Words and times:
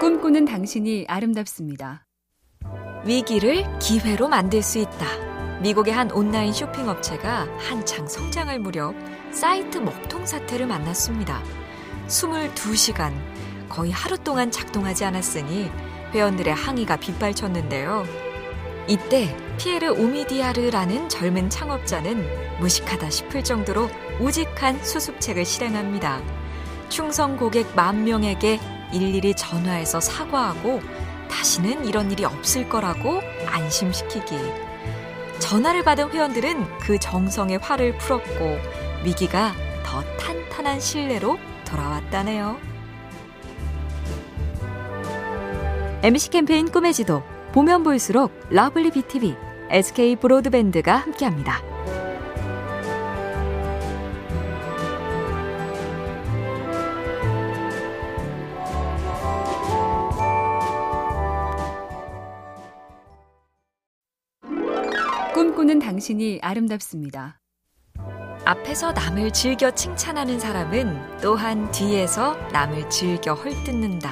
꿈꾸는 0.00 0.44
당신이 0.44 1.06
아름답습니다. 1.08 2.06
위기를 3.04 3.64
기회로 3.80 4.28
만들 4.28 4.62
수 4.62 4.78
있다. 4.78 5.58
미국의 5.60 5.92
한 5.92 6.12
온라인 6.12 6.52
쇼핑 6.52 6.88
업체가 6.88 7.48
한창 7.58 8.06
성장할 8.06 8.60
무렵 8.60 8.94
사이트 9.32 9.78
먹통 9.78 10.24
사태를 10.24 10.68
만났습니다. 10.68 11.42
22시간, 12.06 13.12
거의 13.68 13.90
하루 13.90 14.16
동안 14.16 14.52
작동하지 14.52 15.04
않았으니 15.04 15.68
회원들의 16.14 16.54
항의가 16.54 16.96
빗발쳤는데요. 16.98 18.04
이때 18.86 19.36
피에르 19.58 20.00
오미디아르라는 20.00 21.08
젊은 21.08 21.50
창업자는 21.50 22.60
무식하다 22.60 23.10
싶을 23.10 23.42
정도로 23.42 23.90
우직한 24.20 24.80
수습책을 24.80 25.44
실행합니다. 25.44 26.22
충성 26.88 27.36
고객 27.36 27.74
만 27.74 28.04
명에게 28.04 28.60
일일이 28.92 29.34
전화해서 29.34 30.00
사과하고 30.00 30.80
다시는 31.30 31.86
이런 31.86 32.10
일이 32.10 32.24
없을 32.24 32.68
거라고 32.68 33.20
안심시키기. 33.46 34.36
전화를 35.38 35.84
받은 35.84 36.10
회원들은 36.10 36.78
그 36.78 36.98
정성에 36.98 37.58
화를 37.58 37.96
풀었고 37.98 38.58
위기가 39.04 39.52
더 39.84 40.02
탄탄한 40.16 40.80
신뢰로 40.80 41.38
돌아왔다네요. 41.64 42.58
MC 46.02 46.30
캠페인 46.30 46.70
꿈의 46.70 46.92
지도 46.92 47.22
보면 47.52 47.82
볼수록 47.82 48.32
lovely 48.50 48.90
BTV, 48.92 49.36
SK 49.70 50.16
브로드밴드가 50.16 50.96
함께합니다. 50.96 51.67
꿈꾸는 65.78 65.80
당신이 65.80 66.40
아름답습니다. 66.42 67.40
앞에서 68.44 68.92
남을 68.92 69.32
즐겨 69.32 69.70
칭찬하는 69.70 70.38
사람은 70.38 71.20
또한 71.20 71.70
뒤에서 71.70 72.34
남을 72.52 72.90
즐겨 72.90 73.34
헐뜯는다. 73.34 74.10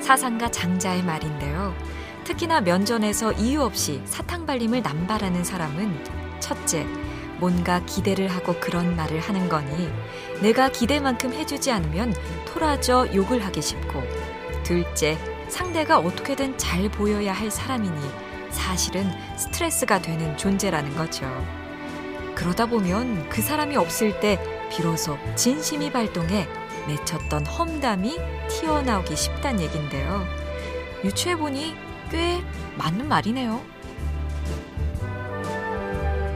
사상가 0.00 0.50
장자의 0.50 1.02
말인데요. 1.02 1.74
특히나 2.24 2.60
면전에서 2.60 3.32
이유 3.32 3.62
없이 3.62 4.00
사탕 4.04 4.46
발림을 4.46 4.82
남발하는 4.82 5.42
사람은 5.42 6.40
첫째, 6.40 6.86
뭔가 7.38 7.84
기대를 7.84 8.28
하고 8.28 8.54
그런 8.60 8.94
말을 8.96 9.20
하는 9.20 9.48
거니 9.48 9.90
내가 10.40 10.70
기대만큼 10.70 11.32
해주지 11.32 11.72
않으면 11.72 12.14
토라져 12.46 13.08
욕을 13.14 13.44
하기 13.44 13.60
쉽고 13.60 14.02
둘째, 14.62 15.18
상대가 15.48 15.98
어떻게든 15.98 16.56
잘 16.58 16.88
보여야 16.88 17.32
할 17.32 17.50
사람이니 17.50 18.33
사실은 18.54 19.10
스트레스가 19.36 20.00
되는 20.00 20.36
존재라는 20.36 20.94
거죠. 20.96 21.26
그러다 22.34 22.66
보면 22.66 23.28
그 23.28 23.42
사람이 23.42 23.76
없을 23.76 24.18
때 24.20 24.40
비로소 24.70 25.18
진심이 25.36 25.92
발동해 25.92 26.48
맺혔던 26.86 27.46
험담이 27.46 28.18
튀어나오기 28.48 29.14
쉽단 29.16 29.60
얘긴데요. 29.60 30.24
유추해보니 31.04 31.74
꽤 32.10 32.42
맞는 32.76 33.08
말이네요. 33.08 33.60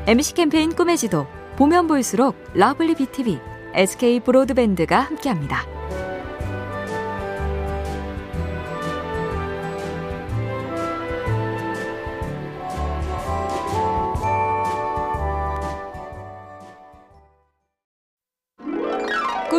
MC 0.06 0.34
캠페인 0.34 0.74
꿈의 0.74 0.96
지도 0.96 1.26
보면 1.56 1.86
볼수록 1.86 2.36
lovely 2.54 2.94
BTV, 2.94 3.38
SK 3.74 4.20
브로드밴드가 4.20 5.00
함께합니다. 5.00 5.77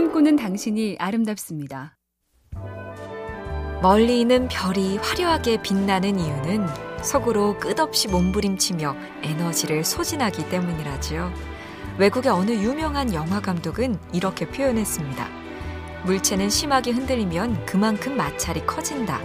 꿈꾸는 0.09 0.37
당신이 0.37 0.95
아름답습니다. 0.97 1.95
멀리 3.83 4.21
있는 4.21 4.47
별이 4.47 4.97
화려하게 4.97 5.61
빛나는 5.61 6.19
이유는 6.19 6.65
속으로 7.03 7.59
끝없이 7.59 8.07
몸부림치며 8.07 8.95
에너지를 9.21 9.83
소진하기 9.83 10.49
때문이라지요. 10.49 11.31
외국의 11.99 12.31
어느 12.31 12.51
유명한 12.51 13.13
영화 13.13 13.39
감독은 13.39 13.99
이렇게 14.11 14.49
표현했습니다. 14.49 15.27
물체는 16.05 16.49
심하게 16.49 16.89
흔들리면 16.89 17.67
그만큼 17.67 18.17
마찰이 18.17 18.65
커진다. 18.65 19.21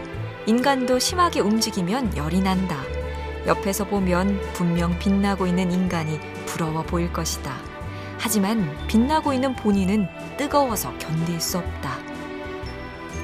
인간도 0.46 0.98
심하게 0.98 1.40
움직이면 1.40 2.14
열이 2.14 2.42
난다. 2.42 2.76
옆에서 3.46 3.86
보면 3.86 4.38
분명 4.52 4.98
빛나고 4.98 5.46
있는 5.46 5.72
인간이 5.72 6.20
부러워 6.44 6.82
보일 6.82 7.10
것이다. 7.10 7.73
하지만 8.18 8.74
빛나고 8.86 9.32
있는 9.32 9.54
본인은 9.54 10.08
뜨거워서 10.36 10.96
견딜 10.98 11.40
수 11.40 11.58
없다. 11.58 11.98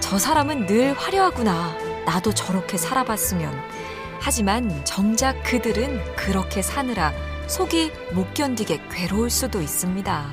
저 0.01 0.19
사람은 0.19 0.67
늘 0.67 0.93
화려하구나. 0.95 1.75
나도 2.05 2.33
저렇게 2.35 2.77
살아봤으면. 2.77 3.53
하지만 4.21 4.85
정작 4.85 5.43
그들은 5.45 6.17
그렇게 6.17 6.63
사느라 6.63 7.13
속이 7.47 7.91
못 8.13 8.35
견디게 8.35 8.83
괴로울 8.91 9.31
수도 9.31 9.61
있습니다. 9.61 10.31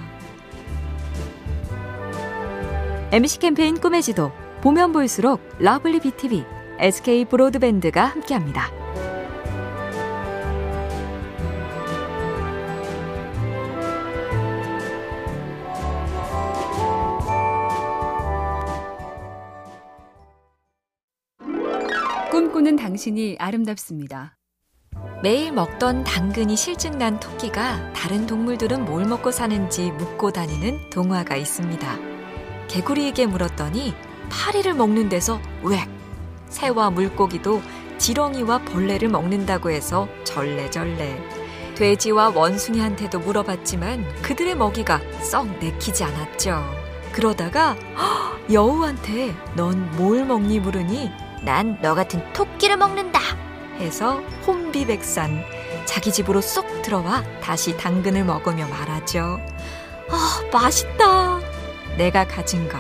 MC 3.12 3.40
캠페인 3.40 3.80
꿈의 3.80 4.02
지도 4.02 4.32
보면 4.62 4.92
볼수록 4.92 5.42
lovely 5.60 6.02
BTV, 6.02 6.44
SK 6.80 7.26
브로드밴드가 7.26 8.06
함께합니다. 8.06 8.87
당신이 22.88 23.36
아름답습니다. 23.38 24.38
매일 25.22 25.52
먹던 25.52 26.06
당근이 26.06 26.56
실증난 26.56 27.20
토끼가 27.20 27.92
다른 27.92 28.26
동물들은 28.26 28.86
뭘 28.86 29.04
먹고 29.04 29.30
사는지 29.30 29.92
묻고 29.92 30.32
다니는 30.32 30.90
동화가 30.90 31.36
있습니다. 31.36 32.00
개구리에게 32.70 33.26
물었더니 33.26 33.94
파리를 34.30 34.74
먹는 34.74 35.10
데서 35.10 35.42
왜? 35.64 35.80
새와 36.48 36.92
물고기도 36.92 37.62
지렁이와 37.98 38.60
벌레를 38.60 39.10
먹는다고 39.10 39.70
해서 39.70 40.08
절레절레. 40.24 41.76
돼지와 41.76 42.30
원숭이한테도 42.30 43.20
물어봤지만 43.20 44.22
그들의 44.22 44.56
먹이가 44.56 45.02
썩 45.24 45.46
내키지 45.60 46.06
않았죠. 46.06 46.64
그러다가 47.12 47.76
여우한테 48.50 49.36
넌 49.58 49.92
뭘 49.98 50.26
먹니 50.26 50.62
물으니 50.62 51.27
난 51.44 51.78
너 51.82 51.96
같은 51.96 52.22
토끼를 52.34 52.78
먹는다 52.78 53.20
해서 53.80 54.22
혼비백산 54.46 55.44
자기 55.86 56.12
집으로 56.12 56.42
쏙 56.42 56.82
들어와 56.82 57.24
다시 57.42 57.78
당근을 57.78 58.26
먹으며 58.26 58.68
말하죠. 58.68 59.40
아, 60.10 60.42
맛있다. 60.52 61.40
내가 61.98 62.28
가진 62.28 62.68
것, 62.70 62.80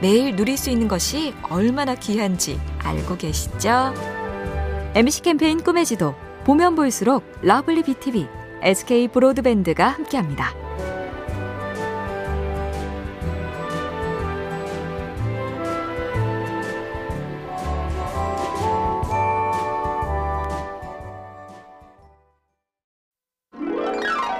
매일 0.00 0.36
누릴 0.36 0.56
수 0.56 0.70
있는 0.70 0.88
것이 0.88 1.34
얼마나 1.50 1.94
귀한지 1.94 2.60
알고 2.78 3.16
계시죠? 3.16 3.94
MC 4.94 5.22
캠페인 5.22 5.62
꿈의 5.62 5.84
지도 5.86 6.14
보면 6.44 6.74
볼수록 6.74 7.24
lovely 7.42 7.82
BTV, 7.82 8.26
SK 8.62 9.08
브로드밴드가 9.08 9.88
함께합니다. 9.88 10.54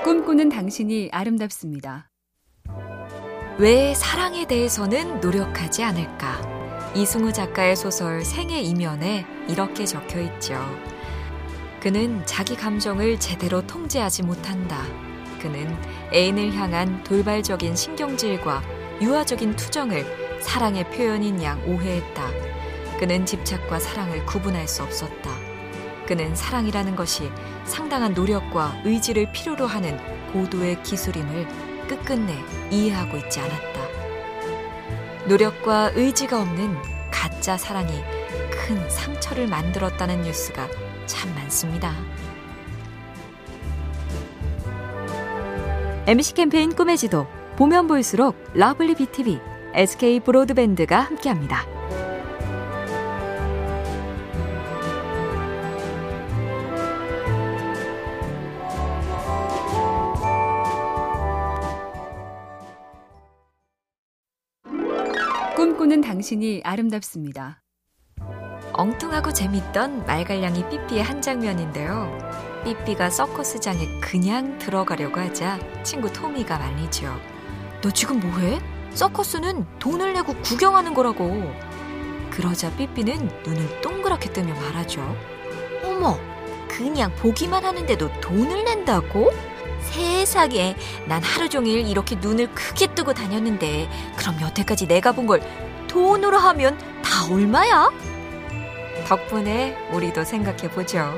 꿈꾸는 0.08 0.48
당신이 0.48 1.10
아름답습니다. 1.12 2.08
왜 3.58 3.92
사랑에 3.92 4.46
대해서는 4.46 5.20
노력하지 5.20 5.82
않을까? 5.82 6.40
이승우 6.94 7.30
작가의 7.30 7.76
소설 7.76 8.24
생의 8.24 8.66
이면에 8.66 9.26
이렇게 9.50 9.84
적혀 9.84 10.22
있죠. 10.22 10.58
그는 11.82 12.24
자기 12.24 12.56
감정을 12.56 13.20
제대로 13.20 13.60
통제하지 13.66 14.22
못한다. 14.22 14.82
그는 15.42 15.76
애인을 16.10 16.54
향한 16.54 17.04
돌발적인 17.04 17.76
신경질과 17.76 18.62
유아적인 19.02 19.56
투정을 19.56 20.40
사랑의 20.40 20.84
표현인 20.84 21.42
양 21.42 21.62
오해했다. 21.68 22.30
그는 22.98 23.26
집착과 23.26 23.78
사랑을 23.78 24.24
구분할 24.24 24.68
수 24.68 24.82
없었다. 24.84 25.47
그는 26.08 26.34
사랑이라는 26.34 26.96
것이 26.96 27.30
상당한 27.66 28.14
노력과 28.14 28.80
의지를 28.86 29.30
필요로 29.30 29.66
하는 29.66 29.98
고도의 30.32 30.82
기술임을 30.82 31.46
끝끝내 31.86 32.34
이해하고 32.70 33.18
있지 33.18 33.40
않았다. 33.40 33.80
노력과 35.28 35.90
의지가 35.94 36.40
없는 36.40 36.76
가짜 37.10 37.58
사랑이 37.58 37.92
큰 38.50 38.88
상처를 38.88 39.48
만들었다는 39.48 40.22
뉴스가 40.22 40.66
참 41.04 41.34
많습니다. 41.34 41.92
MC 46.06 46.32
캠페인 46.32 46.74
꿈의 46.74 46.96
지도 46.96 47.26
보면 47.56 47.86
볼수록 47.86 48.34
lovely 48.54 48.94
BTV, 48.94 49.38
SK 49.74 50.20
브로드밴드가 50.20 51.00
함께합니다. 51.00 51.77
꿈꾸는 65.98 66.00
당신이 66.00 66.62
아름답습니다. 66.64 67.60
엉뚱하고 68.72 69.32
재밌던 69.32 70.06
말갈량이 70.06 70.68
삐삐의 70.68 71.02
한 71.02 71.20
장면인데요. 71.20 72.16
삐삐가 72.64 73.10
서커스장에 73.10 74.00
그냥 74.00 74.58
들어가려고 74.58 75.20
하자 75.20 75.58
친구 75.82 76.12
토미가 76.12 76.58
말리죠. 76.58 77.14
너 77.82 77.90
지금 77.90 78.20
뭐해? 78.20 78.60
서커스는 78.94 79.66
돈을 79.78 80.14
내고 80.14 80.34
구경하는 80.42 80.94
거라고. 80.94 81.52
그러자 82.30 82.70
삐삐는 82.76 83.42
눈을 83.44 83.80
동그랗게 83.80 84.32
뜨며 84.32 84.54
말하죠. 84.54 85.00
어머, 85.84 86.18
그냥 86.68 87.14
보기만 87.16 87.64
하는데도 87.64 88.20
돈을 88.20 88.64
낸다고? 88.64 89.30
세상에, 89.80 90.76
난 91.06 91.22
하루 91.22 91.48
종일 91.48 91.86
이렇게 91.86 92.16
눈을 92.16 92.52
크게 92.52 92.94
뜨고 92.94 93.14
다녔는데, 93.14 93.88
그럼 94.16 94.40
여태까지 94.40 94.86
내가 94.86 95.12
본 95.12 95.26
걸 95.26 95.40
돈으로 95.88 96.38
하면 96.38 96.78
다 97.02 97.32
얼마야? 97.32 97.90
덕분에 99.06 99.76
우리도 99.92 100.24
생각해 100.24 100.70
보죠. 100.70 101.12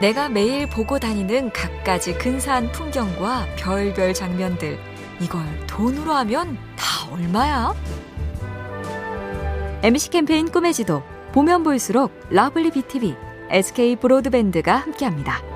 내가 0.00 0.28
매일 0.28 0.68
보고 0.68 0.98
다니는 0.98 1.52
갖가지 1.52 2.14
근사한 2.14 2.72
풍경과 2.72 3.46
별별 3.56 4.14
장면들, 4.14 4.78
이걸 5.20 5.42
돈으로 5.66 6.12
하면 6.12 6.58
다 6.76 7.08
얼마야? 7.12 7.74
MC 9.82 10.10
캠페인 10.10 10.50
꿈의 10.50 10.74
지도 10.74 11.02
보면 11.32 11.62
볼수록 11.62 12.12
lovely 12.30 12.70
BTV, 12.70 13.16
SK 13.50 13.96
브로드밴드가 13.96 14.76
함께합니다. 14.76 15.51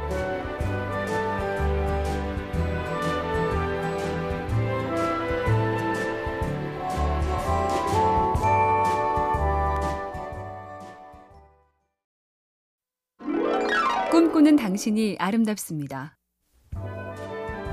꿈꾸는 14.46 14.56
당신이 14.56 15.16
아름답습니다. 15.19 16.16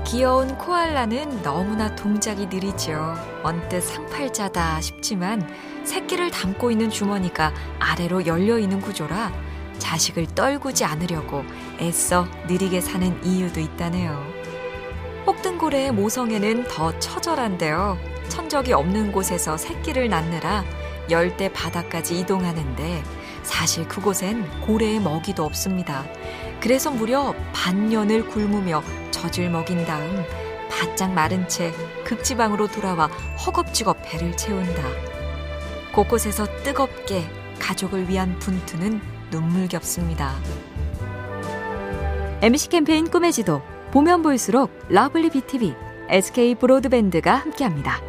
귀여운 0.04 0.58
코알라는 0.58 1.42
너무나 1.42 1.94
동작이 1.94 2.46
느리죠. 2.46 3.14
언뜻 3.44 3.80
상팔자다 3.80 4.80
싶지만 4.80 5.48
새끼를 5.84 6.32
담고 6.32 6.72
있는 6.72 6.90
주머니가 6.90 7.54
아래로 7.78 8.26
열려 8.26 8.58
있는 8.58 8.80
구조라 8.80 9.32
자식을 9.78 10.26
떨구지 10.34 10.84
않으려고 10.84 11.44
애써 11.80 12.26
느리게 12.48 12.80
사는 12.80 13.24
이유도 13.24 13.60
있다네요. 13.60 14.20
혹등고래의 15.26 15.92
모성애는 15.92 16.64
더 16.64 16.98
처절한데요. 16.98 17.98
천적이 18.28 18.72
없는 18.72 19.12
곳에서 19.12 19.56
새끼를 19.56 20.08
낳느라 20.08 20.64
열대 21.08 21.52
바다까지 21.52 22.18
이동하는데 22.18 23.02
사실 23.44 23.86
그곳엔 23.86 24.62
고래의 24.62 25.00
먹이도 25.00 25.44
없습니다. 25.44 26.04
그래서 26.64 26.90
무려 26.90 27.34
반년을 27.52 28.26
굶으며 28.30 28.82
젖을 29.10 29.50
먹인 29.50 29.84
다음 29.84 30.24
바짝 30.70 31.12
마른 31.12 31.46
채 31.46 31.70
극지방으로 32.04 32.68
돌아와 32.68 33.08
허겁지겁 33.36 33.98
배를 34.02 34.34
채운다. 34.34 34.82
곳곳에서 35.92 36.46
뜨겁게 36.62 37.28
가족을 37.58 38.08
위한 38.08 38.38
분투는 38.38 38.98
눈물겹습니다. 39.30 40.34
MC 42.40 42.70
캠페인 42.70 43.10
꿈의 43.10 43.32
지도 43.32 43.60
보면 43.90 44.22
볼수록 44.22 44.70
lovely 44.88 45.28
BTV, 45.28 45.74
SK 46.08 46.54
브로드밴드가 46.54 47.34
함께합니다. 47.34 48.00